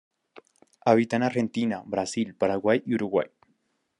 Habita 0.83 1.15
en 1.17 1.21
Argentina, 1.21 1.83
Brasil, 1.85 2.33
Paraguay 2.33 2.81
y 2.87 2.95
Uruguay. 2.95 3.27